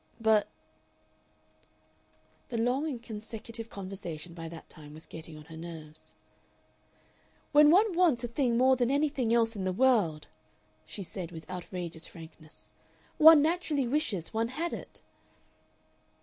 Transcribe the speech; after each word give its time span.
"But" 0.19 0.47
The 2.49 2.57
long 2.57 2.87
inconsecutive 2.87 3.69
conversation 3.69 4.33
by 4.33 4.49
that 4.49 4.67
time 4.67 4.95
was 4.95 5.05
getting 5.05 5.37
on 5.37 5.45
her 5.45 5.55
nerves. 5.55 6.15
"When 7.51 7.69
one 7.69 7.93
wants 7.95 8.23
a 8.23 8.27
thing 8.27 8.57
more 8.57 8.75
than 8.75 8.89
anything 8.89 9.31
else 9.31 9.55
in 9.55 9.63
the 9.63 9.71
world," 9.71 10.27
she 10.87 11.03
said 11.03 11.31
with 11.31 11.47
outrageous 11.47 12.07
frankness, 12.07 12.71
"one 13.19 13.43
naturally 13.43 13.87
wishes 13.87 14.33
one 14.33 14.47
had 14.47 14.73
it." 14.73 15.03